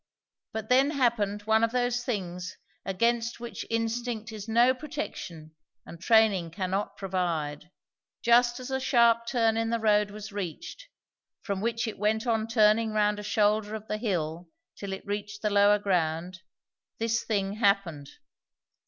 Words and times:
But 0.51 0.69
then 0.69 0.89
happened 0.89 1.43
one 1.43 1.63
of 1.63 1.71
those 1.71 2.03
things 2.03 2.57
against 2.83 3.39
which 3.39 3.67
instinct 3.69 4.31
is 4.31 4.47
no 4.47 4.73
protection 4.73 5.53
and 5.85 6.01
training 6.01 6.49
cannot 6.49 6.97
provide. 6.97 7.69
Just 8.23 8.59
as 8.59 8.71
a 8.71 8.79
sharp 8.79 9.27
turn 9.27 9.57
in 9.57 9.69
the 9.69 9.77
road 9.79 10.09
was 10.09 10.31
reached, 10.31 10.87
from 11.43 11.61
which 11.61 11.87
it 11.87 11.99
went 11.99 12.25
on 12.25 12.47
turning 12.47 12.93
round 12.93 13.19
a 13.19 13.21
shoulder 13.23 13.75
of 13.75 13.87
the 13.87 13.97
hill 13.99 14.49
till 14.75 14.91
it 14.91 15.05
reached 15.05 15.43
the 15.43 15.51
lower 15.51 15.77
ground, 15.77 16.39
this 16.97 17.21
thing 17.23 17.57
happened. 17.57 18.09